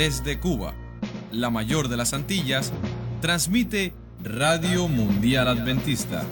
[0.00, 0.72] desde Cuba,
[1.30, 2.72] la mayor de las Antillas,
[3.20, 3.92] transmite
[4.24, 6.22] Radio Mundial Adventista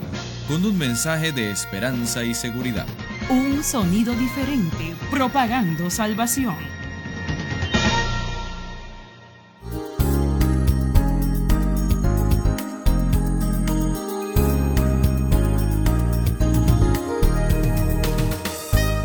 [0.48, 2.86] con un mensaje de esperanza y seguridad.
[3.28, 6.77] Un sonido diferente, propagando salvación.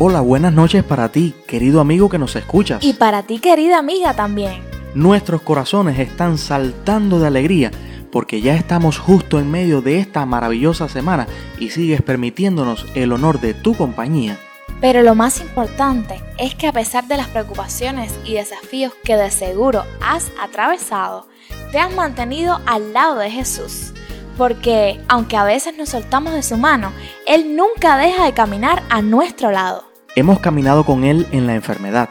[0.06, 2.84] Hola, buenas noches para ti, querido amigo que nos escuchas.
[2.84, 4.62] Y para ti, querida amiga, también.
[4.94, 7.70] Nuestros corazones están saltando de alegría
[8.12, 11.26] porque ya estamos justo en medio de esta maravillosa semana
[11.58, 14.38] y sigues permitiéndonos el honor de tu compañía.
[14.78, 19.30] Pero lo más importante es que a pesar de las preocupaciones y desafíos que de
[19.30, 21.26] seguro has atravesado,
[21.72, 23.94] te has mantenido al lado de Jesús.
[24.36, 26.92] Porque aunque a veces nos soltamos de su mano,
[27.26, 29.93] Él nunca deja de caminar a nuestro lado.
[30.16, 32.08] Hemos caminado con Él en la enfermedad,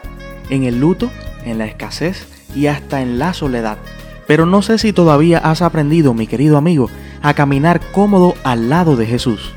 [0.50, 1.10] en el luto,
[1.46, 3.78] en la escasez y hasta en la soledad.
[4.26, 6.90] Pero no sé si todavía has aprendido, mi querido amigo,
[7.22, 9.54] a caminar cómodo al lado de Jesús.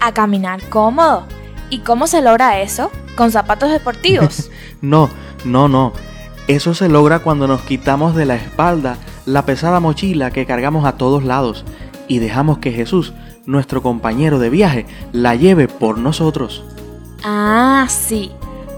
[0.00, 1.26] ¿A caminar cómodo?
[1.68, 2.90] ¿Y cómo se logra eso?
[3.14, 4.50] ¿Con zapatos deportivos?
[4.80, 5.10] no,
[5.44, 5.92] no, no.
[6.48, 10.96] Eso se logra cuando nos quitamos de la espalda la pesada mochila que cargamos a
[10.96, 11.64] todos lados
[12.08, 13.12] y dejamos que Jesús,
[13.44, 16.64] nuestro compañero de viaje, la lleve por nosotros.
[17.22, 18.32] Ah, sí,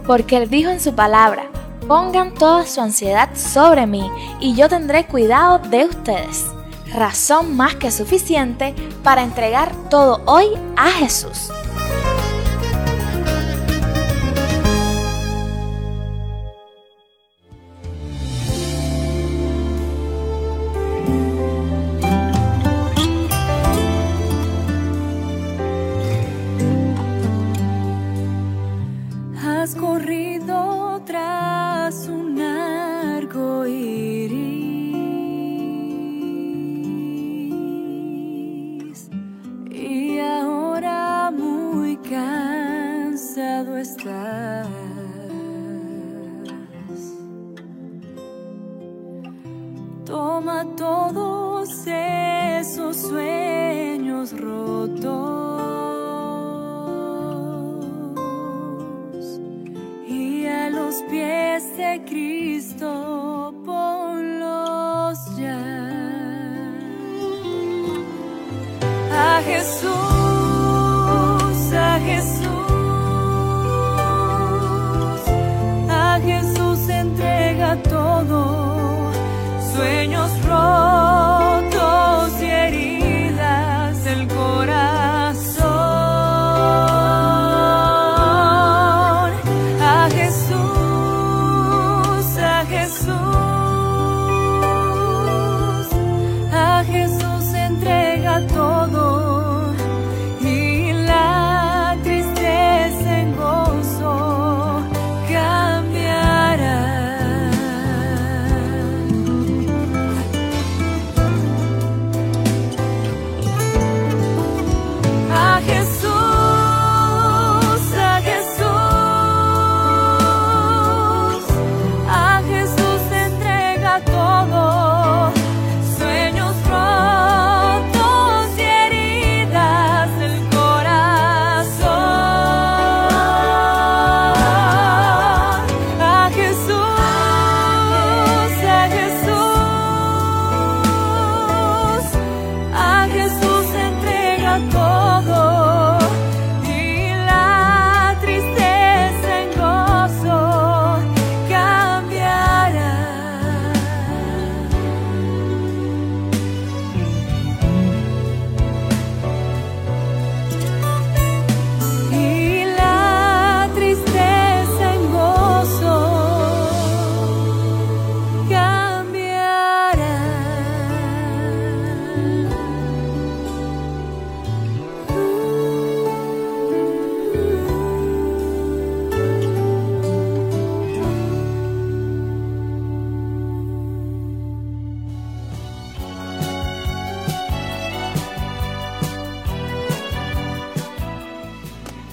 [0.07, 1.51] porque Él dijo en su palabra,
[1.87, 6.45] Pongan toda su ansiedad sobre mí y yo tendré cuidado de ustedes.
[6.93, 11.51] Razón más que suficiente para entregar todo hoy a Jesús.
[50.07, 55.11] Toma todos esos sueños rotos
[60.07, 65.59] y a los pies de Cristo ponlos ya.
[69.11, 70.06] A Jesús.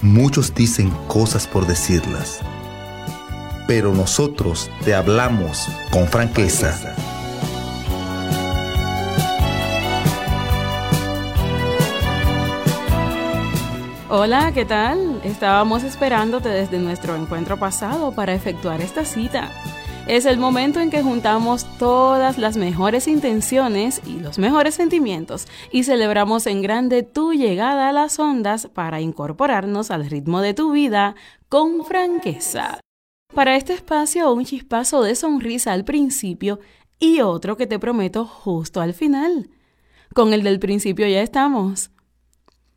[0.04, 2.40] Muchos dicen cosas por decirlas,
[3.66, 6.94] pero nosotros te hablamos con franqueza.
[14.10, 15.22] Hola, ¿qué tal?
[15.24, 19.50] Estábamos esperándote desde nuestro encuentro pasado para efectuar esta cita.
[20.06, 25.84] Es el momento en que juntamos todas las mejores intenciones y los mejores sentimientos y
[25.84, 31.14] celebramos en grande tu llegada a las ondas para incorporarnos al ritmo de tu vida
[31.48, 32.80] con franqueza.
[33.34, 36.60] Para este espacio, un chispazo de sonrisa al principio
[36.98, 39.48] y otro que te prometo justo al final.
[40.12, 41.90] Con el del principio ya estamos.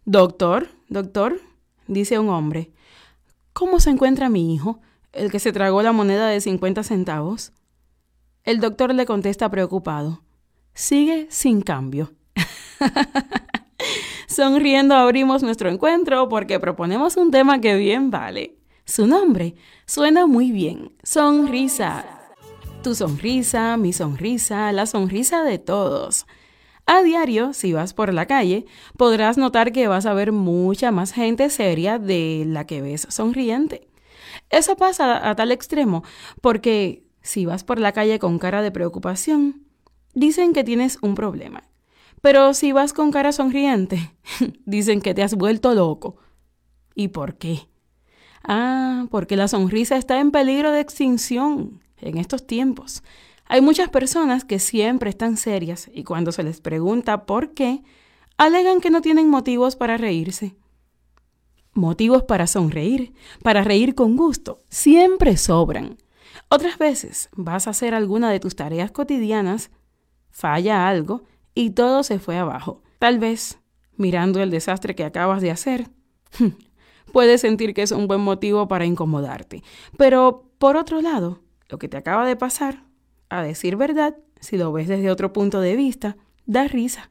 [0.06, 1.42] Doctor, doctor,
[1.88, 2.72] dice un hombre,
[3.52, 4.80] ¿cómo se encuentra mi hijo?
[5.14, 7.52] El que se tragó la moneda de 50 centavos?
[8.44, 10.24] El doctor le contesta preocupado.
[10.74, 12.14] Sigue sin cambio.
[14.28, 18.58] Sonriendo abrimos nuestro encuentro porque proponemos un tema que bien vale.
[18.86, 19.56] Su nombre
[19.86, 20.94] suena muy bien.
[21.04, 22.06] Sonrisa.
[22.84, 26.26] Tu sonrisa, mi sonrisa, la sonrisa de todos.
[26.86, 28.66] A diario, si vas por la calle,
[28.96, 33.87] podrás notar que vas a ver mucha más gente seria de la que ves sonriente.
[34.50, 36.04] Eso pasa a tal extremo
[36.42, 39.66] porque si vas por la calle con cara de preocupación,
[40.14, 41.64] dicen que tienes un problema.
[42.22, 44.14] Pero si vas con cara sonriente,
[44.66, 46.18] dicen que te has vuelto loco.
[46.96, 47.68] ¿Y por qué?
[48.44, 53.04] Ah, porque la sonrisa está en peligro de extinción en estos tiempos.
[53.46, 57.84] Hay muchas personas que siempre están serias y cuando se les pregunta por qué,
[58.38, 60.56] alegan que no tienen motivos para reírse
[61.78, 63.14] motivos para sonreír,
[63.44, 65.98] para reír con gusto, siempre sobran.
[66.50, 69.72] Otras veces vas a hacer alguna de tus tareas cotidianas,
[70.30, 72.82] falla algo y todo se fue abajo.
[73.00, 73.60] Tal vez,
[73.96, 75.90] mirando el desastre que acabas de hacer,
[77.12, 79.64] puedes sentir que es un buen motivo para incomodarte.
[79.98, 82.84] Pero, por otro lado, lo que te acaba de pasar,
[83.30, 87.10] a decir verdad, si lo ves desde otro punto de vista, da risa.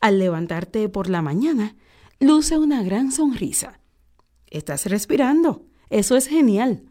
[0.00, 1.76] Al levantarte por la mañana,
[2.20, 3.80] luce una gran sonrisa.
[4.46, 5.66] Estás respirando.
[5.90, 6.90] Eso es genial.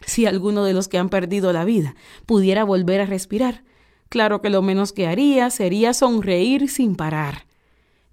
[0.00, 1.94] Si alguno de los que han perdido la vida
[2.26, 3.64] pudiera volver a respirar,
[4.08, 7.46] claro que lo menos que haría sería sonreír sin parar.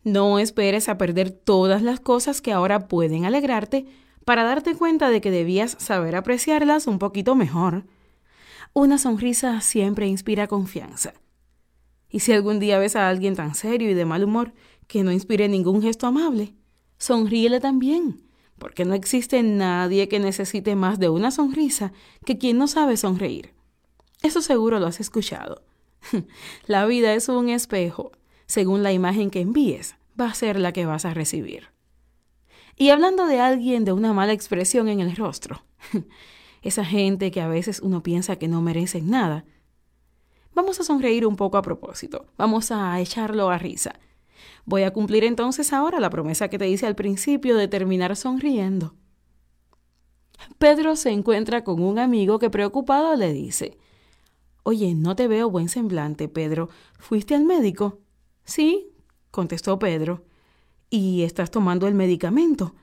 [0.03, 3.85] No esperes a perder todas las cosas que ahora pueden alegrarte
[4.25, 7.85] para darte cuenta de que debías saber apreciarlas un poquito mejor.
[8.73, 11.13] Una sonrisa siempre inspira confianza.
[12.09, 14.53] Y si algún día ves a alguien tan serio y de mal humor
[14.87, 16.53] que no inspire ningún gesto amable,
[16.97, 18.23] sonríele también,
[18.57, 21.91] porque no existe nadie que necesite más de una sonrisa
[22.25, 23.53] que quien no sabe sonreír.
[24.21, 25.63] Eso seguro lo has escuchado.
[26.65, 28.11] La vida es un espejo.
[28.45, 31.69] Según la imagen que envíes, va a ser la que vas a recibir.
[32.75, 35.63] Y hablando de alguien de una mala expresión en el rostro,
[36.61, 39.45] esa gente que a veces uno piensa que no merecen nada,
[40.53, 43.95] vamos a sonreír un poco a propósito, vamos a echarlo a risa
[44.65, 48.95] Voy a cumplir entonces ahora la promesa que te hice al principio de terminar sonriendo.
[50.57, 53.77] Pedro se encuentra con un amigo que preocupado le dice,
[54.63, 56.69] Oye, no te veo buen semblante, Pedro.
[56.97, 57.99] ¿Fuiste al médico?
[58.45, 58.91] Sí,
[59.29, 60.23] contestó Pedro.
[60.89, 62.73] ¿Y estás tomando el medicamento?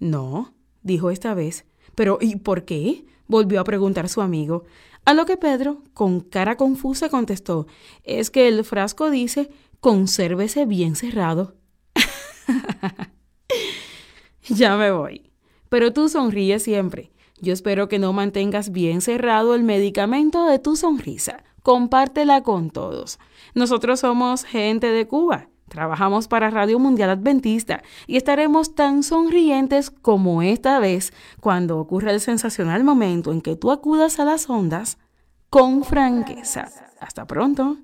[0.00, 0.52] No,
[0.82, 1.64] dijo esta vez.
[1.94, 3.04] Pero ¿y por qué?
[3.28, 4.64] volvió a preguntar su amigo.
[5.04, 7.66] A lo que Pedro, con cara confusa, contestó,
[8.04, 9.50] es que el frasco dice
[9.82, 11.56] consérvese bien cerrado.
[14.48, 15.32] ya me voy.
[15.68, 17.10] Pero tú sonríes siempre.
[17.40, 21.42] Yo espero que no mantengas bien cerrado el medicamento de tu sonrisa.
[21.64, 23.18] Compártela con todos.
[23.56, 25.48] Nosotros somos gente de Cuba.
[25.68, 32.20] Trabajamos para Radio Mundial Adventista y estaremos tan sonrientes como esta vez cuando ocurra el
[32.20, 34.98] sensacional momento en que tú acudas a las ondas
[35.50, 36.70] con franqueza.
[37.00, 37.78] Hasta pronto.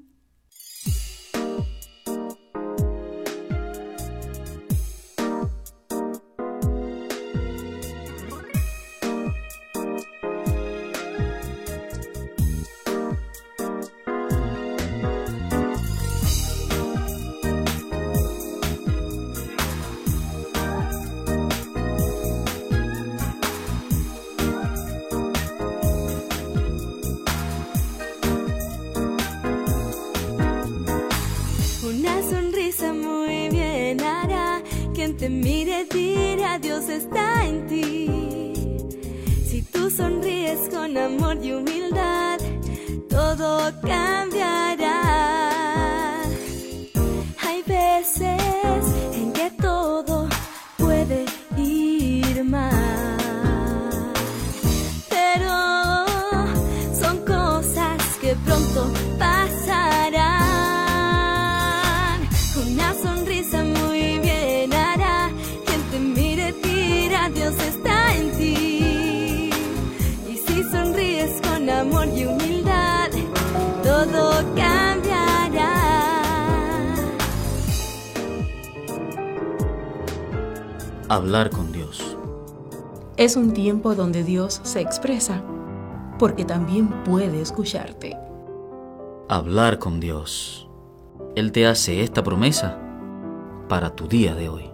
[83.88, 85.42] Tiempo donde Dios se expresa,
[86.18, 88.16] porque también puede escucharte.
[89.28, 90.68] Hablar con Dios.
[91.36, 92.78] Él te hace esta promesa
[93.68, 94.70] para tu día de hoy.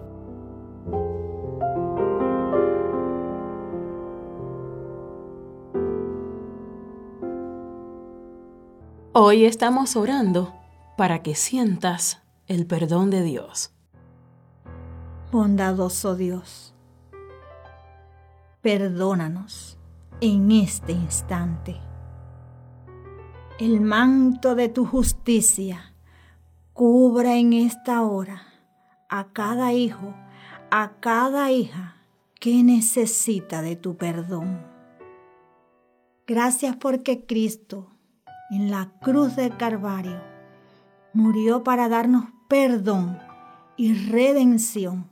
[9.13, 10.53] Hoy estamos orando
[10.97, 13.71] para que sientas el perdón de Dios.
[15.31, 16.74] Bondadoso Dios,
[18.65, 19.77] perdónanos
[20.21, 21.79] en este instante.
[23.59, 25.93] El manto de tu justicia
[26.73, 28.41] cubra en esta hora
[29.07, 30.15] a cada hijo,
[30.71, 31.97] a cada hija
[32.39, 34.65] que necesita de tu perdón.
[36.25, 37.91] Gracias porque Cristo
[38.49, 40.19] en la cruz del Calvario
[41.13, 43.19] murió para darnos perdón
[43.77, 45.07] y redención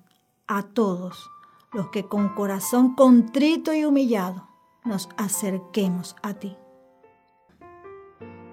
[0.48, 1.30] a todos
[1.74, 4.48] los que con corazón contrito y humillado
[4.86, 6.56] nos acerquemos a ti.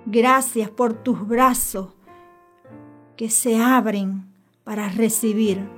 [0.07, 1.95] Gracias por tus brazos
[3.17, 4.33] que se abren
[4.65, 5.69] para recibir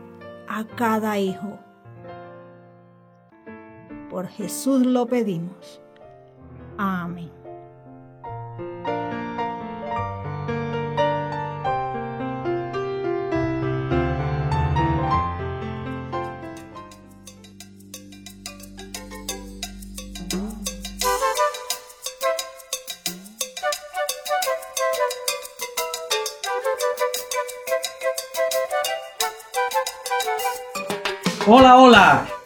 [0.48, 1.58] a cada hijo.
[4.08, 5.80] Por Jesús lo pedimos.
[6.78, 7.41] Amén.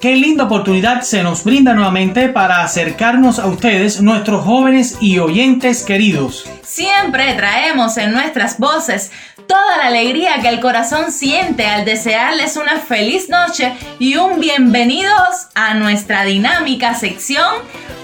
[0.01, 5.83] Qué linda oportunidad se nos brinda nuevamente para acercarnos a ustedes, nuestros jóvenes y oyentes
[5.85, 6.45] queridos.
[6.63, 9.11] Siempre traemos en nuestras voces
[9.47, 15.49] toda la alegría que el corazón siente al desearles una feliz noche y un bienvenidos
[15.55, 17.55] a nuestra dinámica sección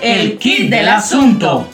[0.00, 1.68] El kit del asunto.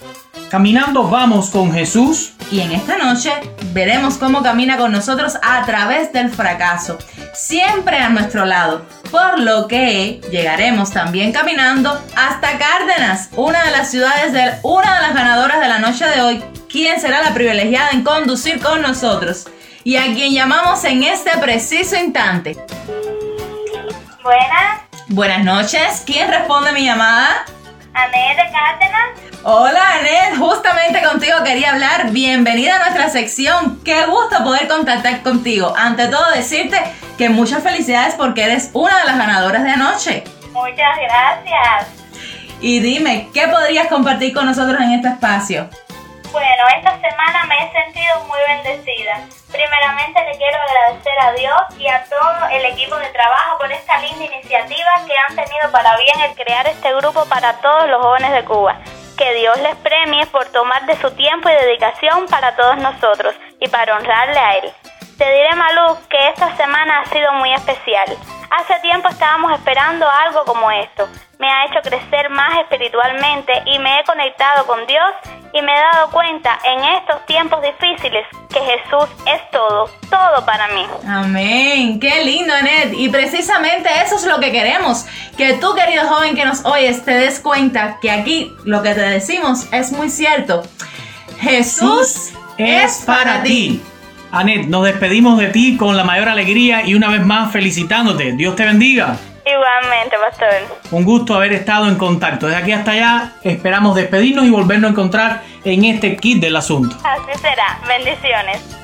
[0.50, 2.32] Caminando vamos con Jesús.
[2.50, 3.30] Y en esta noche
[3.72, 6.96] veremos cómo camina con nosotros a través del fracaso,
[7.34, 13.90] siempre a nuestro lado, por lo que llegaremos también caminando hasta Cárdenas, una de las
[13.90, 17.90] ciudades de una de las ganadoras de la noche de hoy, quien será la privilegiada
[17.92, 19.46] en conducir con nosotros
[19.84, 22.56] y a quien llamamos en este preciso instante.
[24.22, 27.46] Buenas, Buenas noches, ¿quién responde mi llamada?
[27.94, 29.27] Anet de Cárdenas.
[29.50, 32.10] Hola Anet, justamente contigo quería hablar.
[32.10, 33.82] Bienvenida a nuestra sección.
[33.82, 35.72] Qué gusto poder contactar contigo.
[35.74, 36.76] Ante todo decirte
[37.16, 40.24] que muchas felicidades porque eres una de las ganadoras de anoche.
[40.52, 41.88] Muchas gracias.
[42.60, 45.70] Y dime, ¿qué podrías compartir con nosotros en este espacio?
[46.30, 49.24] Bueno, esta semana me he sentido muy bendecida.
[49.50, 53.98] Primeramente le quiero agradecer a Dios y a todo el equipo de trabajo por esta
[53.98, 58.30] linda iniciativa que han tenido para bien el crear este grupo para todos los jóvenes
[58.32, 58.78] de Cuba.
[59.18, 63.68] Que Dios les premie por tomar de su tiempo y dedicación para todos nosotros y
[63.68, 64.72] para honrarle a Él.
[65.18, 68.16] Te diré, Malú, que esta semana ha sido muy especial.
[68.50, 71.08] Hace tiempo estábamos esperando algo como esto.
[71.40, 75.10] Me ha hecho crecer más espiritualmente y me he conectado con Dios
[75.52, 80.68] y me he dado cuenta en estos tiempos difíciles que Jesús es todo, todo para
[80.68, 80.86] mí.
[81.08, 82.92] Amén, qué lindo, Anet.
[82.92, 85.04] Y precisamente eso es lo que queremos,
[85.36, 89.00] que tú, querido joven que nos oyes, te des cuenta que aquí lo que te
[89.00, 90.62] decimos es muy cierto.
[91.40, 93.82] Jesús es para ti.
[94.30, 98.32] Anet, nos despedimos de ti con la mayor alegría y una vez más felicitándote.
[98.32, 99.16] Dios te bendiga.
[99.46, 100.78] Igualmente, pastor.
[100.90, 102.46] Un gusto haber estado en contacto.
[102.46, 106.96] Desde aquí hasta allá esperamos despedirnos y volvernos a encontrar en este kit del asunto.
[107.02, 107.78] Así será.
[107.88, 108.77] Bendiciones.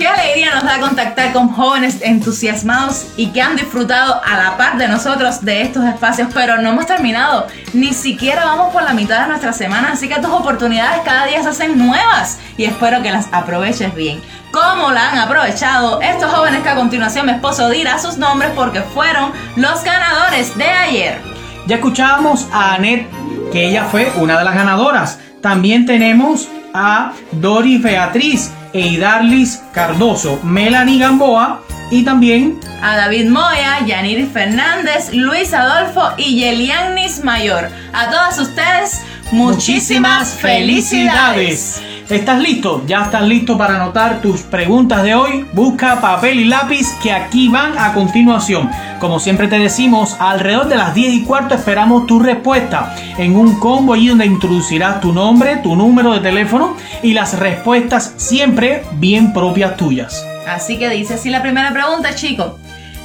[0.00, 4.78] Qué alegría nos da contactar con jóvenes entusiasmados y que han disfrutado a la par
[4.78, 7.46] de nosotros de estos espacios, pero no hemos terminado.
[7.74, 11.42] Ni siquiera vamos por la mitad de nuestra semana, así que tus oportunidades cada día
[11.42, 14.22] se hacen nuevas y espero que las aproveches bien.
[14.52, 18.80] ¿Cómo la han aprovechado estos jóvenes que a continuación mi esposo dirá sus nombres porque
[18.80, 21.20] fueron los ganadores de ayer?
[21.66, 23.06] Ya escuchábamos a Anet,
[23.52, 25.18] que ella fue una de las ganadoras.
[25.42, 33.84] También tenemos a Doris Beatriz e Idarlis Cardoso, Melanie Gamboa y también a David Moya,
[33.86, 37.68] Yaniri Fernández, Luis Adolfo y Yelianis Mayor.
[37.92, 41.82] A todas ustedes, muchísimas felicidades.
[42.10, 42.82] ¿Estás listo?
[42.88, 45.46] ¿Ya estás listo para anotar tus preguntas de hoy?
[45.52, 48.68] Busca papel y lápiz que aquí van a continuación.
[48.98, 53.60] Como siempre te decimos, alrededor de las 10 y cuarto esperamos tu respuesta en un
[53.60, 59.32] combo allí donde introducirás tu nombre, tu número de teléfono y las respuestas siempre bien
[59.32, 60.26] propias tuyas.
[60.48, 62.58] Así que dice así la primera pregunta, chico.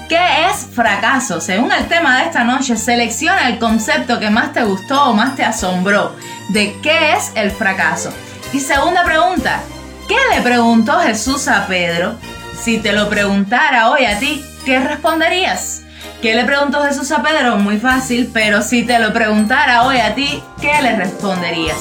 [0.09, 1.39] ¿Qué es fracaso?
[1.41, 5.35] Según el tema de esta noche, selecciona el concepto que más te gustó o más
[5.35, 6.15] te asombró
[6.49, 8.11] de qué es el fracaso.
[8.55, 9.59] Y segunda pregunta,
[10.07, 12.15] ¿qué le preguntó Jesús a Pedro?
[12.57, 15.81] Si te lo preguntara hoy a ti, ¿qué responderías?
[16.21, 17.57] ¿Qué le preguntó Jesús a Pedro?
[17.57, 21.75] Muy fácil, pero si te lo preguntara hoy a ti, ¿qué le responderías?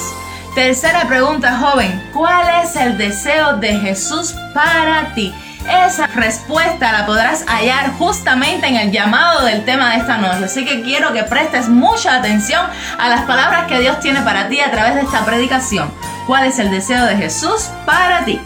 [0.53, 5.33] Tercera pregunta, joven, ¿cuál es el deseo de Jesús para ti?
[5.69, 10.45] Esa respuesta la podrás hallar justamente en el llamado del tema de esta noche.
[10.45, 12.61] Así que quiero que prestes mucha atención
[12.99, 15.91] a las palabras que Dios tiene para ti a través de esta predicación.
[16.27, 18.39] ¿Cuál es el deseo de Jesús para ti?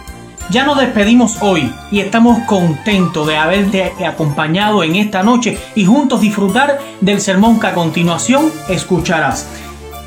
[0.50, 6.22] Ya nos despedimos hoy y estamos contentos de haberte acompañado en esta noche y juntos
[6.22, 9.48] disfrutar del sermón que a continuación escucharás.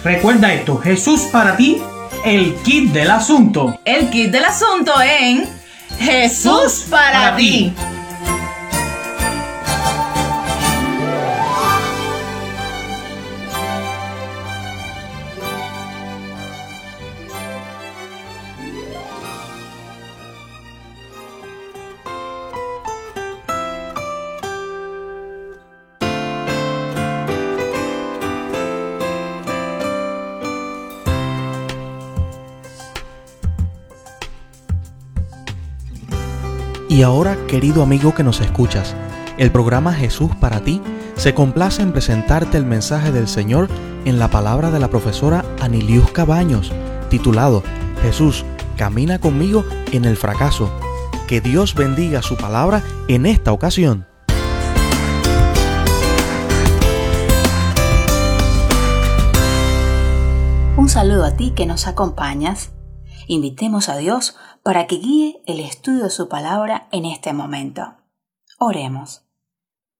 [0.02, 1.80] Recuerda esto, Jesús para ti,
[2.24, 3.78] el kit del asunto.
[3.84, 5.61] El kit del asunto en
[6.02, 7.72] Jesús para, ti.
[36.92, 38.94] Y ahora, querido amigo que nos escuchas,
[39.38, 40.82] el programa Jesús para ti
[41.16, 43.70] se complace en presentarte el mensaje del Señor
[44.04, 46.70] en la palabra de la profesora Anilius Cabaños,
[47.08, 47.62] titulado
[48.02, 48.44] Jesús,
[48.76, 50.70] camina conmigo en el fracaso.
[51.26, 54.06] Que Dios bendiga su palabra en esta ocasión.
[60.76, 62.72] Un saludo a ti que nos acompañas.
[63.28, 67.94] Invitemos a Dios para que guíe el estudio de su palabra en este momento.
[68.58, 69.22] Oremos.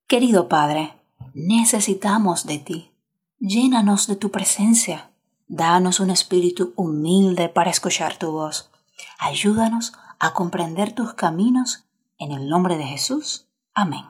[0.06, 0.94] Querido Padre,
[1.34, 2.92] necesitamos de ti.
[3.38, 5.10] Llénanos de tu presencia.
[5.48, 8.70] Danos un espíritu humilde para escuchar tu voz.
[9.18, 11.84] Ayúdanos a comprender tus caminos
[12.18, 13.48] en el nombre de Jesús.
[13.74, 14.04] Amén.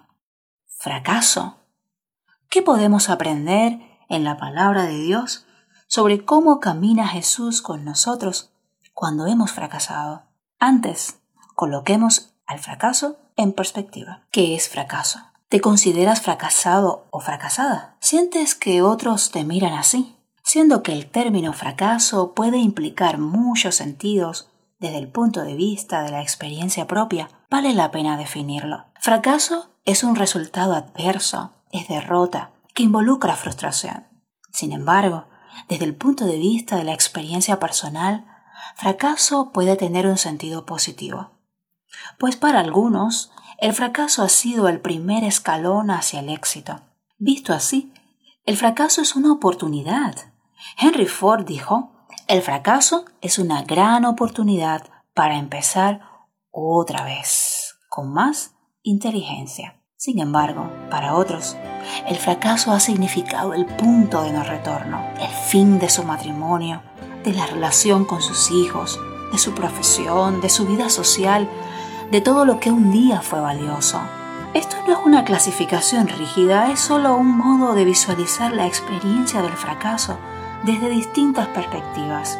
[0.66, 1.56] Fracaso.
[2.50, 5.46] ¿Qué podemos aprender en la palabra de Dios
[5.86, 8.50] sobre cómo camina Jesús con nosotros
[8.92, 10.31] cuando hemos fracasado?
[10.64, 11.18] Antes,
[11.56, 14.22] coloquemos al fracaso en perspectiva.
[14.30, 15.18] ¿Qué es fracaso?
[15.48, 17.96] ¿Te consideras fracasado o fracasada?
[17.98, 20.14] ¿Sientes que otros te miran así?
[20.44, 26.12] Siendo que el término fracaso puede implicar muchos sentidos desde el punto de vista de
[26.12, 28.84] la experiencia propia, vale la pena definirlo.
[29.00, 34.06] Fracaso es un resultado adverso, es derrota, que involucra frustración.
[34.52, 35.24] Sin embargo,
[35.68, 38.31] desde el punto de vista de la experiencia personal,
[38.76, 41.30] fracaso puede tener un sentido positivo.
[42.18, 46.80] Pues para algunos, el fracaso ha sido el primer escalón hacia el éxito.
[47.18, 47.92] Visto así,
[48.44, 50.16] el fracaso es una oportunidad.
[50.78, 51.92] Henry Ford dijo,
[52.26, 56.00] el fracaso es una gran oportunidad para empezar
[56.50, 59.80] otra vez, con más inteligencia.
[59.96, 61.56] Sin embargo, para otros,
[62.08, 66.82] el fracaso ha significado el punto de no retorno, el fin de su matrimonio,
[67.24, 69.00] de la relación con sus hijos,
[69.32, 71.48] de su profesión, de su vida social,
[72.10, 74.00] de todo lo que un día fue valioso.
[74.54, 79.52] Esto no es una clasificación rígida, es solo un modo de visualizar la experiencia del
[79.52, 80.18] fracaso
[80.62, 82.38] desde distintas perspectivas.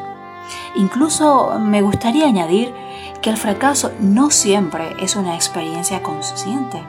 [0.74, 2.74] Incluso me gustaría añadir
[3.22, 6.84] que el fracaso no siempre es una experiencia consciente.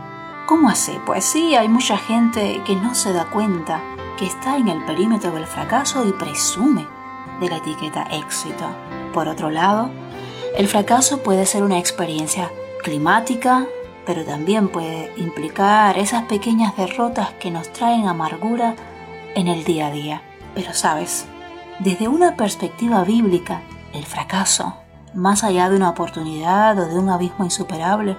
[0.45, 0.99] ¿Cómo así?
[1.06, 3.82] Pues sí, hay mucha gente que no se da cuenta
[4.17, 6.86] que está en el perímetro del fracaso y presume
[7.39, 8.65] de la etiqueta éxito.
[9.13, 9.89] Por otro lado,
[10.58, 12.52] el fracaso puede ser una experiencia
[12.84, 13.65] climática,
[14.06, 18.76] pero también puede implicar esas pequeñas derrotas que nos traen amargura
[19.36, 20.22] en el día a día.
[20.54, 21.26] Pero sabes,
[21.80, 23.62] desde una perspectiva bíblica,
[23.93, 24.76] el fracaso,
[25.13, 28.17] más allá de una oportunidad o de un abismo insuperable,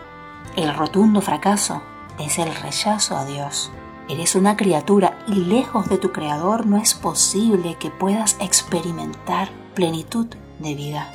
[0.57, 1.83] el rotundo fracaso
[2.19, 3.71] es el rechazo a Dios.
[4.07, 10.27] Eres una criatura y lejos de tu Creador no es posible que puedas experimentar plenitud
[10.59, 11.11] de vida.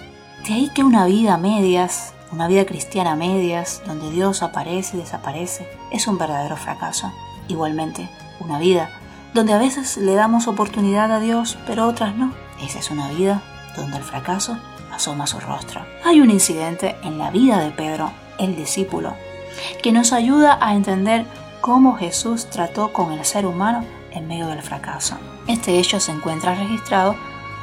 [0.47, 4.97] De ahí que una vida a medias, una vida cristiana a medias, donde Dios aparece
[4.97, 7.11] y desaparece, es un verdadero fracaso.
[7.47, 8.89] Igualmente, una vida
[9.35, 12.33] donde a veces le damos oportunidad a Dios, pero otras no.
[12.59, 13.43] Esa es una vida
[13.75, 14.57] donde el fracaso
[14.91, 15.85] asoma su rostro.
[16.03, 19.13] Hay un incidente en la vida de Pedro, el discípulo,
[19.83, 21.25] que nos ayuda a entender
[21.61, 25.17] cómo Jesús trató con el ser humano en medio del fracaso.
[25.47, 27.15] Este hecho se encuentra registrado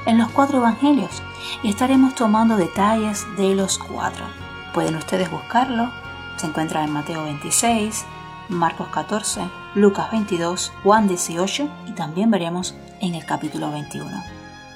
[0.06, 1.22] en los cuatro evangelios
[1.62, 4.24] y estaremos tomando detalles de los cuatro.
[4.72, 5.90] Pueden ustedes buscarlo,
[6.36, 8.04] se encuentra en Mateo 26,
[8.48, 9.42] Marcos 14,
[9.74, 14.22] Lucas 22, Juan 18 y también veremos en el capítulo 21.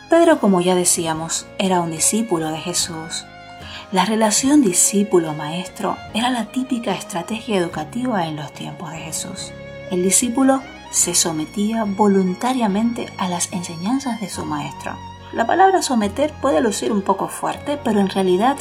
[0.09, 3.25] Pedro, como ya decíamos, era un discípulo de Jesús.
[3.93, 9.51] La relación discípulo-maestro era la típica estrategia educativa en los tiempos de Jesús.
[9.91, 10.61] El discípulo
[10.93, 14.95] se sometía voluntariamente a las enseñanzas de su maestro.
[15.33, 18.57] La palabra someter puede lucir un poco fuerte, pero en realidad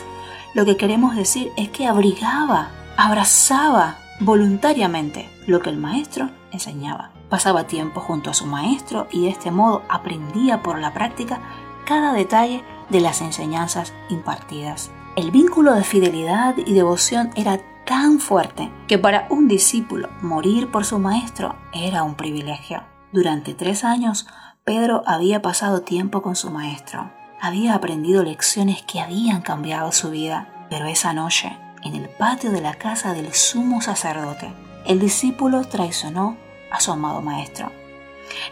[0.55, 7.11] lo que queremos decir es que abrigaba, abrazaba voluntariamente lo que el maestro enseñaba.
[7.29, 11.39] Pasaba tiempo junto a su maestro y de este modo aprendía por la práctica
[11.85, 14.89] cada detalle de las enseñanzas impartidas.
[15.15, 20.85] El vínculo de fidelidad y devoción era tan fuerte que para un discípulo morir por
[20.85, 22.83] su maestro era un privilegio.
[23.11, 24.27] Durante tres años,
[24.63, 27.11] Pedro había pasado tiempo con su maestro.
[27.41, 30.67] Había aprendido lecciones que habían cambiado su vida.
[30.69, 34.53] Pero esa noche, en el patio de la casa del sumo sacerdote,
[34.85, 36.37] el discípulo traicionó
[36.71, 37.71] a su amado maestro.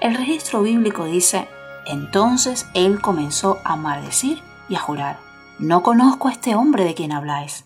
[0.02, 1.48] El registro bíblico dice,
[1.86, 5.20] entonces él comenzó a maldecir y a jurar,
[5.60, 7.65] no conozco a este hombre de quien habláis.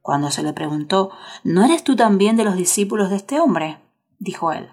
[0.00, 1.10] Cuando se le preguntó,
[1.44, 3.78] ¿no eres tú también de los discípulos de este hombre?
[4.18, 4.70] dijo él,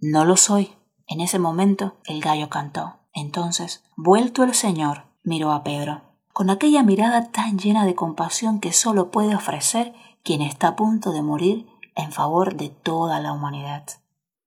[0.00, 0.72] no lo soy.
[1.06, 3.00] En ese momento el gallo cantó.
[3.12, 6.00] Entonces, vuelto el Señor, miró a Pedro,
[6.32, 9.92] con aquella mirada tan llena de compasión que solo puede ofrecer
[10.24, 13.84] quien está a punto de morir en favor de toda la humanidad.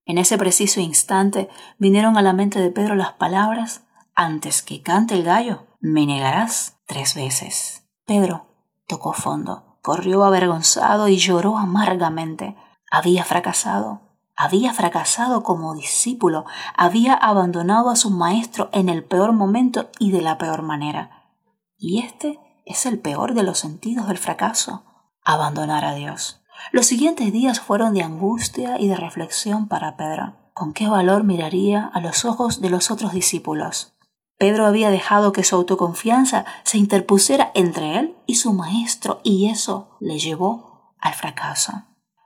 [0.05, 5.13] En ese preciso instante vinieron a la mente de Pedro las palabras, antes que cante
[5.13, 7.83] el gallo, me negarás tres veces.
[8.07, 8.47] Pedro
[8.87, 12.55] tocó fondo, corrió avergonzado y lloró amargamente.
[12.89, 14.01] Había fracasado,
[14.35, 16.45] había fracasado como discípulo,
[16.75, 21.29] había abandonado a su maestro en el peor momento y de la peor manera.
[21.77, 24.85] Y este es el peor de los sentidos del fracaso,
[25.23, 26.41] abandonar a Dios.
[26.71, 30.35] Los siguientes días fueron de angustia y de reflexión para Pedro.
[30.55, 33.94] ¿Con qué valor miraría a los ojos de los otros discípulos?
[34.37, 39.97] Pedro había dejado que su autoconfianza se interpusiera entre él y su maestro y eso
[39.99, 41.83] le llevó al fracaso.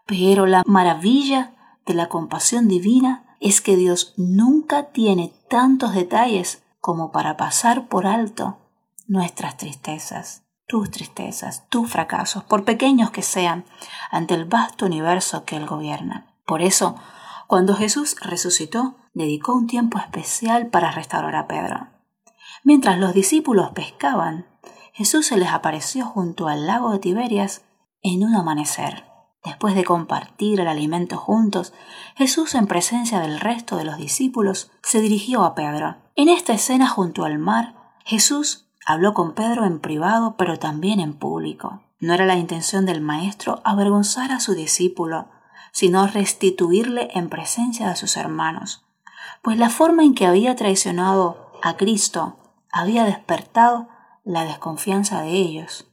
[0.08, 7.12] Pero la maravilla de la compasión divina es que Dios nunca tiene tantos detalles como
[7.12, 8.58] para pasar por alto
[9.08, 13.65] nuestras tristezas, tus tristezas, tus fracasos, por pequeños que sean,
[14.12, 16.36] ante el vasto universo que Él gobierna.
[16.45, 16.95] Por eso,
[17.48, 21.98] cuando Jesús resucitó, dedicó un tiempo especial para restaurar a Pedro.
[22.63, 24.45] Mientras los discípulos pescaban,
[24.93, 27.63] Jesús se les apareció junto al lago de Tiberias
[28.02, 29.06] en un amanecer.
[29.43, 31.74] Después de compartir el alimento juntos,
[32.15, 35.95] Jesús en presencia del resto de los discípulos se dirigió a Pedro.
[36.15, 41.13] En esta escena junto al mar, Jesús habló con Pedro en privado pero también en
[41.13, 41.82] público.
[42.00, 45.30] No era la intención del Maestro avergonzar a su discípulo,
[45.72, 48.84] sino restituirle en presencia de sus hermanos,
[49.41, 52.38] pues la forma en que había traicionado a Cristo
[52.71, 53.88] había despertado
[54.23, 55.88] la desconfianza de ellos.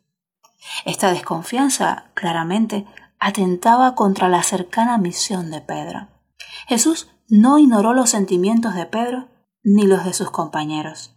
[0.85, 2.87] Esta desconfianza claramente
[3.19, 6.09] atentaba contra la cercana misión de Pedro.
[6.67, 9.29] Jesús no ignoró los sentimientos de Pedro
[9.63, 11.17] ni los de sus compañeros,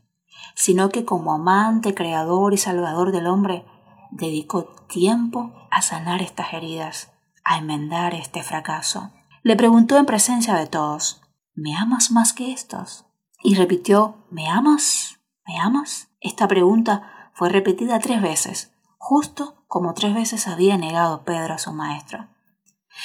[0.56, 3.65] sino que como amante, creador y salvador del hombre,
[4.12, 7.12] dedicó tiempo a sanar estas heridas,
[7.43, 9.12] a enmendar este fracaso.
[9.43, 11.22] Le preguntó en presencia de todos,
[11.54, 13.06] ¿me amas más que estos?
[13.43, 15.19] Y repitió, ¿me amas?
[15.50, 16.10] ¿Me amas?
[16.22, 21.74] Esta pregunta fue repetida tres veces, justo como tres veces había negado Pedro a su
[21.74, 22.28] maestro.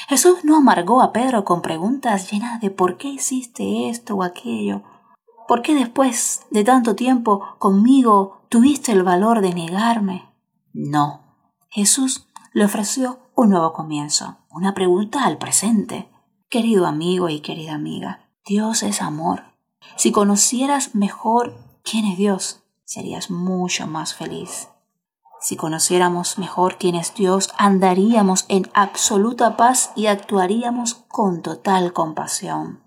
[0.08, 4.82] Jesús no amargó a Pedro con preguntas llenas de por qué hiciste esto o aquello,
[5.48, 10.28] por qué después de tanto tiempo conmigo tuviste el valor de negarme.
[10.74, 11.22] No,
[11.70, 16.10] Jesús le ofreció un nuevo comienzo, una pregunta al presente.
[16.50, 19.44] Querido amigo y querida amiga, Dios es amor.
[19.96, 24.68] Si conocieras mejor quién es Dios, serías mucho más feliz.
[25.40, 32.82] Si conociéramos mejor quién es Dios, andaríamos en absoluta paz y actuaríamos con total compasión.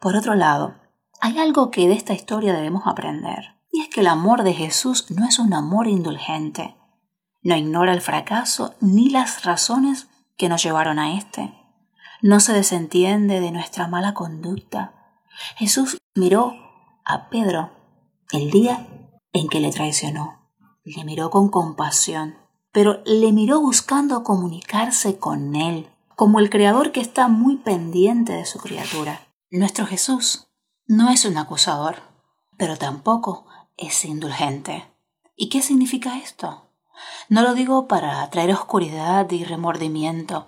[0.00, 0.74] Por otro lado,
[1.20, 5.10] hay algo que de esta historia debemos aprender, y es que el amor de Jesús
[5.10, 6.76] no es un amor indulgente.
[7.42, 11.54] No ignora el fracaso ni las razones que nos llevaron a éste.
[12.20, 14.92] No se desentiende de nuestra mala conducta.
[15.56, 16.54] Jesús miró
[17.04, 17.75] a Pedro
[18.32, 18.86] el día
[19.32, 20.50] en que le traicionó
[20.84, 22.36] le miró con compasión,
[22.72, 28.46] pero le miró buscando comunicarse con él, como el Creador que está muy pendiente de
[28.46, 29.28] su criatura.
[29.50, 30.48] Nuestro Jesús
[30.86, 31.96] no es un acusador,
[32.56, 34.84] pero tampoco es indulgente.
[35.34, 36.70] ¿Y qué significa esto?
[37.28, 40.46] No lo digo para traer oscuridad y remordimiento,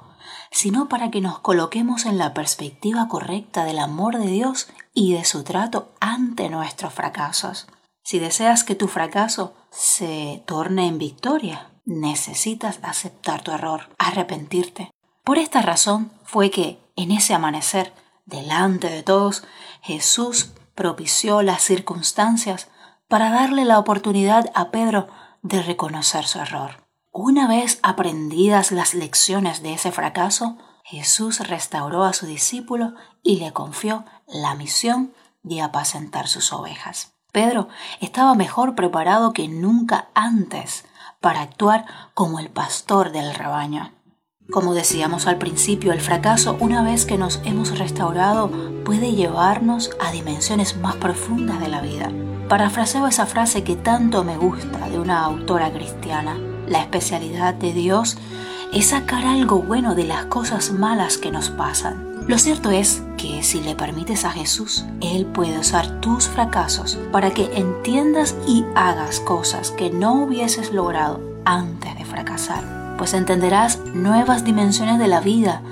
[0.51, 5.25] sino para que nos coloquemos en la perspectiva correcta del amor de Dios y de
[5.25, 7.67] su trato ante nuestros fracasos.
[8.03, 14.91] Si deseas que tu fracaso se torne en victoria, necesitas aceptar tu error, arrepentirte.
[15.25, 17.93] Por esta razón fue que en ese amanecer,
[18.25, 19.45] delante de todos,
[19.83, 22.69] Jesús propició las circunstancias
[23.09, 25.09] para darle la oportunidad a Pedro
[25.43, 26.88] de reconocer su error.
[27.21, 33.53] Una vez aprendidas las lecciones de ese fracaso, Jesús restauró a su discípulo y le
[33.53, 37.15] confió la misión de apacentar sus ovejas.
[37.33, 37.67] Pedro
[37.99, 40.85] estaba mejor preparado que nunca antes
[41.21, 43.93] para actuar como el pastor del rebaño.
[44.53, 48.49] Como decíamos al principio, el fracaso, una vez que nos hemos restaurado,
[48.85, 52.13] puede llevarnos a dimensiones más profundas de la vida.
[52.49, 56.48] Parafraseo esa frase que tanto me gusta de una autora cristiana.
[56.69, 58.19] La especialidad de Dios
[58.73, 62.09] es sacar algo bueno de las cosas malas que nos pasan.
[62.27, 67.31] Lo cierto es que si le permites a Jesús, Él puede usar tus fracasos para
[67.31, 72.97] que entiendas y hagas cosas que no hubieses logrado antes de fracasar.
[72.99, 75.63] Pues entenderás nuevas dimensiones de la vida,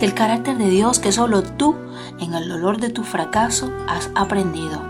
[0.00, 1.74] del carácter de Dios que solo tú,
[2.18, 4.80] en el dolor de tu fracaso, has aprendido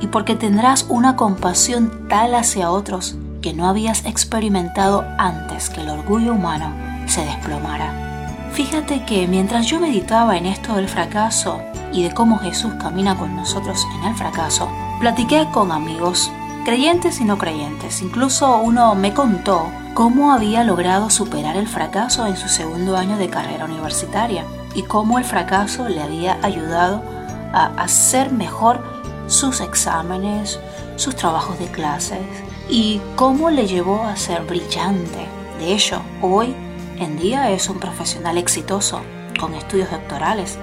[0.00, 5.90] y porque tendrás una compasión tal hacia otros que no habías experimentado antes que el
[5.90, 6.72] orgullo humano
[7.06, 8.48] se desplomara.
[8.52, 11.60] Fíjate que mientras yo meditaba en esto del fracaso
[11.92, 16.30] y de cómo Jesús camina con nosotros en el fracaso, platiqué con amigos,
[16.64, 18.00] creyentes y no creyentes.
[18.00, 23.28] Incluso uno me contó cómo había logrado superar el fracaso en su segundo año de
[23.28, 27.02] carrera universitaria y cómo el fracaso le había ayudado
[27.52, 28.82] a hacer mejor
[29.26, 30.60] sus exámenes,
[30.96, 32.20] sus trabajos de clases
[32.68, 35.26] y cómo le llevó a ser brillante.
[35.58, 36.54] De hecho, hoy
[36.98, 39.02] en día es un profesional exitoso
[39.38, 40.58] con estudios doctorales.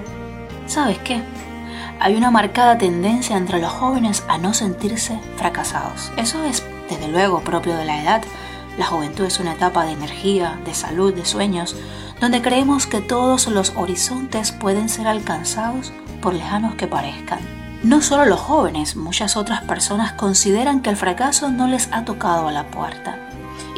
[0.66, 1.22] ¿Sabes qué?
[2.00, 6.10] Hay una marcada tendencia entre los jóvenes a no sentirse fracasados.
[6.16, 8.22] Eso es, desde luego, propio de la edad.
[8.78, 11.76] La juventud es una etapa de energía, de salud, de sueños,
[12.20, 17.59] donde creemos que todos los horizontes pueden ser alcanzados por lejanos que parezcan.
[17.82, 22.48] No solo los jóvenes, muchas otras personas consideran que el fracaso no les ha tocado
[22.48, 23.18] a la puerta.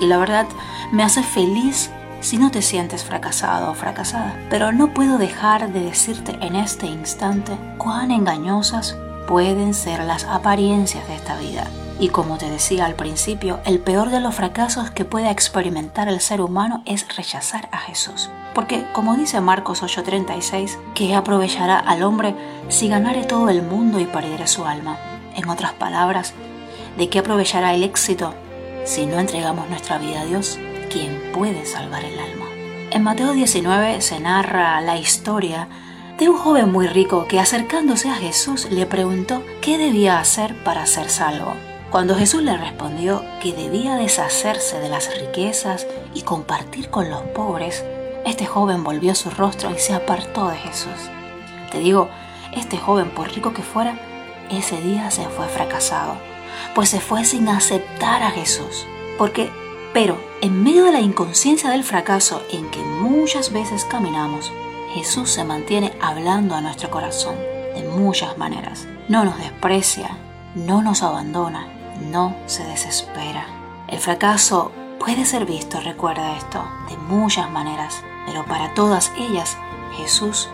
[0.01, 0.47] Y la verdad,
[0.91, 4.35] me hace feliz si no te sientes fracasado o fracasada.
[4.51, 8.97] Pero no puedo dejar de decirte en este instante cuán engañosas
[9.29, 11.65] pueden ser las apariencias de esta vida.
[12.01, 16.21] Y como te decía al principio, el peor de los fracasos que puede experimentar el
[16.21, 18.31] ser humano es rechazar a Jesús.
[18.55, 22.35] Porque, como dice Marcos 8:36, que aprovechará al hombre
[22.69, 24.99] si ganare todo el mundo y perdiere su alma.
[25.37, 26.35] En otras palabras,
[26.97, 28.35] ¿de qué aprovechará el éxito
[28.85, 30.59] si no entregamos nuestra vida a Dios,
[30.91, 32.47] quien puede salvar el alma?
[32.91, 35.69] En Mateo 19 se narra la historia
[36.19, 40.85] de un joven muy rico que acercándose a Jesús le preguntó qué debía hacer para
[40.85, 41.55] ser salvo.
[41.93, 47.85] Cuando Jesús le respondió que debía deshacerse de las riquezas y compartir con los pobres,
[48.25, 51.11] este joven volvió su rostro y se apartó de Jesús.
[51.71, 52.09] Te digo,
[52.55, 53.99] este joven, por rico que fuera,
[54.51, 56.15] ese día se fue fracasado,
[56.75, 58.87] pues se fue sin aceptar a Jesús.
[59.19, 59.51] Porque,
[59.93, 64.51] pero, en medio de la inconsciencia del fracaso en que muchas veces caminamos,
[64.95, 67.37] Jesús se mantiene hablando a nuestro corazón
[67.75, 68.87] de muchas maneras.
[69.09, 70.17] No nos desprecia,
[70.55, 73.47] no nos abandona, no se desespera.
[73.89, 79.57] El fracaso puede ser visto, recuerda esto, de muchas maneras pero para todas ellas
[79.97, 80.49] Jesús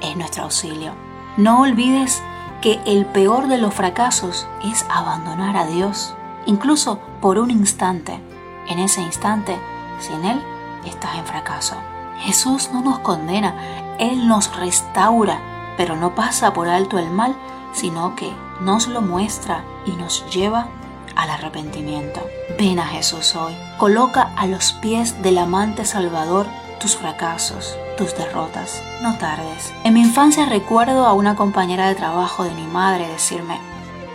[0.00, 0.92] es nuestro auxilio.
[1.36, 2.22] No olvides
[2.60, 6.14] que el peor de los fracasos es abandonar a Dios,
[6.46, 8.20] incluso por un instante.
[8.68, 9.58] En ese instante,
[10.00, 10.40] sin Él,
[10.84, 11.76] estás en fracaso.
[12.18, 13.54] Jesús no nos condena,
[13.98, 15.38] Él nos restaura,
[15.76, 17.34] pero no pasa por alto el mal,
[17.72, 20.68] sino que nos lo muestra y nos lleva
[21.16, 22.20] al arrepentimiento.
[22.58, 26.46] Ven a Jesús hoy, coloca a los pies del amante Salvador
[26.78, 28.82] tus fracasos, tus derrotas.
[29.02, 29.72] No tardes.
[29.84, 33.58] En mi infancia recuerdo a una compañera de trabajo de mi madre decirme,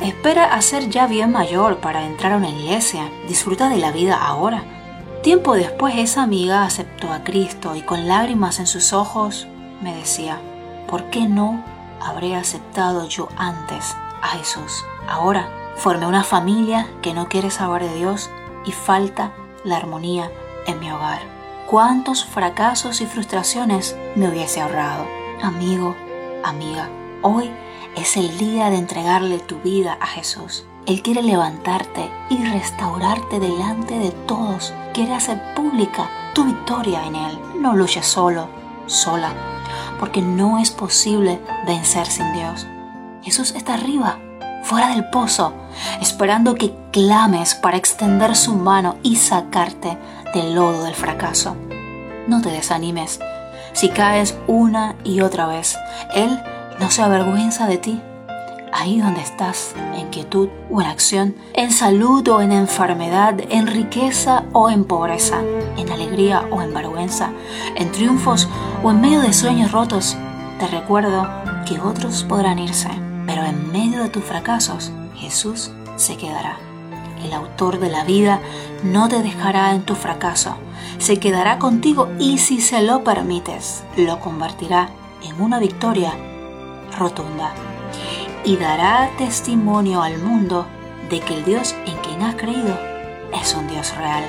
[0.01, 4.15] espera a ser ya bien mayor para entrar a una iglesia, disfruta de la vida
[4.15, 4.63] ahora.
[5.23, 9.47] Tiempo después esa amiga aceptó a Cristo y con lágrimas en sus ojos
[9.81, 10.39] me decía,
[10.87, 11.63] ¿por qué no
[11.99, 14.85] habré aceptado yo antes a Jesús?
[15.07, 18.29] Ahora formé una familia que no quiere saber de Dios
[18.65, 19.31] y falta
[19.63, 20.29] la armonía
[20.67, 21.21] en mi hogar.
[21.67, 25.05] cuántos fracasos y frustraciones me hubiese ahorrado.
[25.41, 25.95] Amigo,
[26.43, 26.89] amiga,
[27.21, 27.51] hoy
[27.95, 30.65] es el día de entregarle tu vida a Jesús.
[30.87, 34.73] Él quiere levantarte y restaurarte delante de todos.
[34.93, 37.39] Quiere hacer pública tu victoria en Él.
[37.59, 38.49] No luches solo,
[38.87, 39.31] sola,
[39.99, 42.65] porque no es posible vencer sin Dios.
[43.21, 44.17] Jesús está arriba,
[44.69, 45.51] fuera del pozo,
[45.99, 49.97] esperando que clames para extender su mano y sacarte
[50.35, 51.55] del lodo del fracaso.
[52.27, 53.19] No te desanimes.
[53.73, 55.75] Si caes una y otra vez,
[56.13, 56.39] Él
[56.79, 57.99] no se avergüenza de ti
[58.71, 64.43] ahí donde estás, en quietud o en acción, en salud o en enfermedad, en riqueza
[64.53, 65.39] o en pobreza,
[65.77, 67.31] en alegría o en vergüenza,
[67.75, 68.47] en triunfos
[68.83, 70.15] o en medio de sueños rotos,
[70.59, 71.27] te recuerdo
[71.65, 76.57] que otros podrán irse, pero en medio de tus fracasos, Jesús se quedará.
[77.23, 78.41] El autor de la vida
[78.81, 80.55] no te dejará en tu fracaso,
[80.97, 84.89] se quedará contigo y si se lo permites, lo convertirá
[85.21, 86.11] en una victoria
[86.97, 87.53] rotunda
[88.45, 90.65] y dará testimonio al mundo
[91.11, 92.75] de que el Dios en quien has creído
[93.39, 94.23] es un Dios real.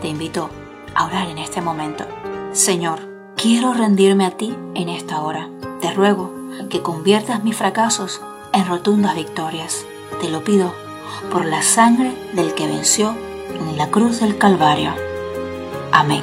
[0.00, 0.48] Te invito
[0.94, 2.06] a orar en este momento.
[2.52, 3.00] Señor,
[3.36, 5.50] quiero rendirme a ti en esta hora.
[5.82, 8.20] Te ruego que conviertas mis fracasos
[8.52, 9.84] en rotundas victorias.
[10.20, 10.74] Te lo pido
[11.30, 13.14] por la sangre del que venció
[13.58, 14.92] en la cruz del Calvario.
[15.92, 16.22] Amén.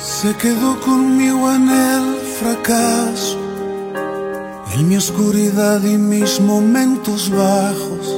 [0.00, 3.44] Se quedó conmigo en el fracaso
[4.74, 8.16] en mi oscuridad y mis momentos bajos.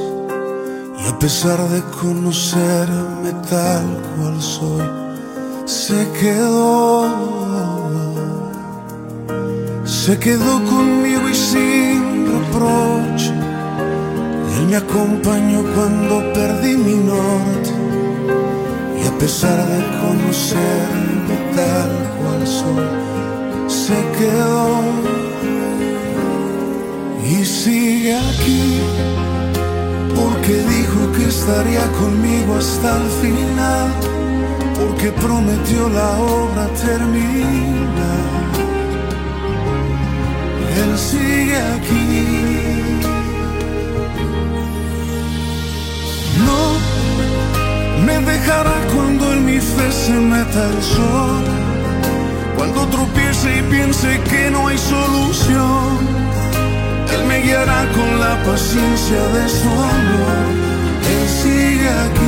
[0.99, 4.89] Y a pesar de conocerme tal cual soy,
[5.65, 7.66] se quedó.
[10.07, 13.33] Se quedó conmigo y sin reproche.
[14.55, 17.71] Él me acompañó cuando perdí mi norte.
[19.03, 21.91] Y a pesar de conocerme tal
[22.21, 22.87] cual soy,
[23.67, 24.79] se quedó
[27.29, 28.79] y sigue aquí
[30.15, 33.91] porque dijo que estaría conmigo hasta el final,
[34.79, 38.46] porque prometió la obra terminar.
[40.81, 42.25] Él sigue aquí.
[46.47, 46.61] No
[48.05, 51.43] me dejará cuando en mi fe se meta el sol,
[52.55, 56.17] cuando tropiece y piense que no hay solución
[57.13, 60.37] él me guiará con la paciencia de su amor.
[61.13, 62.26] Él sigue aquí.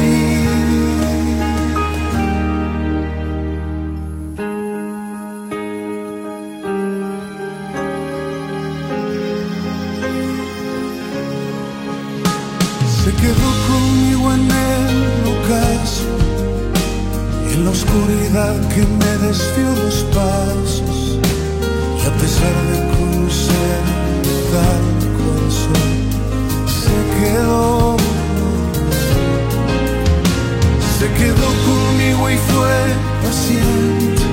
[31.19, 32.75] Quedó conmigo y fue
[33.23, 34.23] paciente.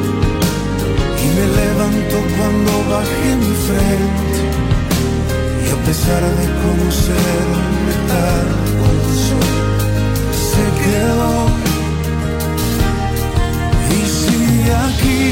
[1.25, 4.39] Y me levantó cuando bajé mi frente.
[5.65, 8.49] Y a pesar de conocerme tal
[9.27, 9.55] soy,
[10.51, 11.35] se quedó.
[13.97, 15.27] Y sigue aquí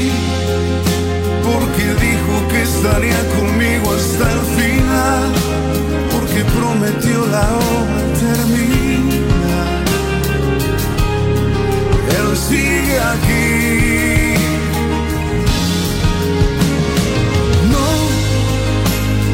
[1.47, 5.23] porque dijo que estaría conmigo hasta el final,
[6.13, 8.74] porque prometió la obra terminar.
[12.47, 14.35] Sigue aquí.
[17.73, 17.87] No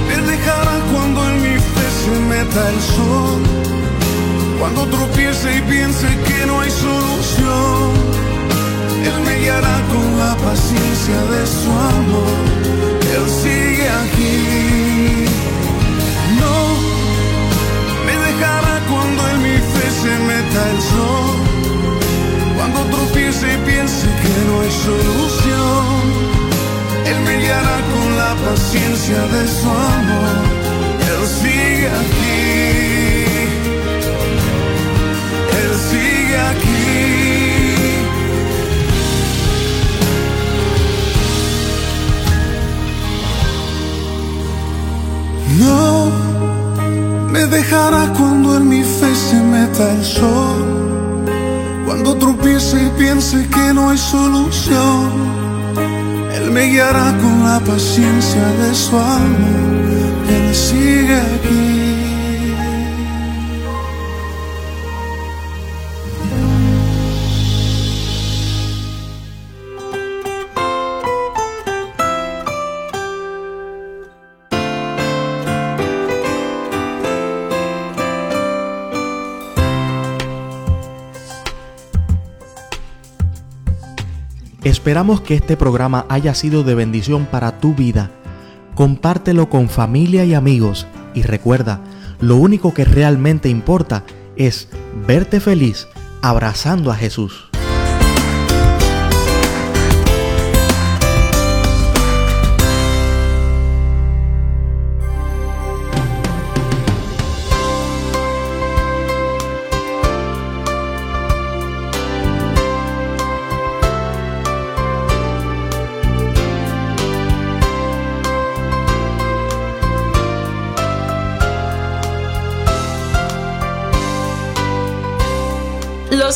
[0.08, 3.42] me dejará cuando en mi fe se meta el sol,
[4.60, 8.12] cuando tropiece y piense que no hay solución
[9.06, 12.38] él me guiará con la paciencia de su amor.
[13.16, 15.26] Él sigue aquí.
[16.40, 16.56] No
[18.06, 21.51] me dejará cuando en mi fe se meta el sol.
[22.72, 26.02] Cuando tropiece y piense que no hay solución.
[27.06, 30.38] Él guiará con la paciencia de su amor.
[31.10, 32.32] Él sigue aquí.
[35.62, 36.72] Él sigue aquí.
[45.60, 46.12] No
[47.32, 50.71] me dejará cuando en mi fe se meta el sol,
[51.92, 55.12] cuando tropiece y piense que no hay solución.
[56.36, 61.21] Él me guiará con la paciencia de su amor, Él sigue
[84.82, 88.10] Esperamos que este programa haya sido de bendición para tu vida.
[88.74, 91.82] Compártelo con familia y amigos y recuerda,
[92.20, 94.04] lo único que realmente importa
[94.38, 94.70] es
[95.06, 95.88] verte feliz
[96.24, 97.51] abrazando a Jesús.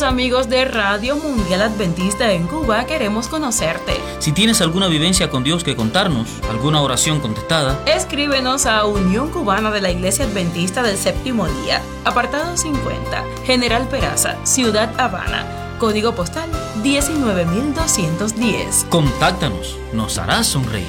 [0.02, 3.94] Amigos de Radio Mundial Adventista en Cuba queremos conocerte.
[4.18, 9.70] Si tienes alguna vivencia con Dios que contarnos, alguna oración contestada, escríbenos a Unión Cubana
[9.70, 15.46] de la Iglesia Adventista del Séptimo Día, apartado 50, General Peraza, Ciudad Habana,
[15.78, 16.50] código postal
[16.82, 18.86] 19210.
[18.90, 20.86] Contáctanos, nos harás sonreír.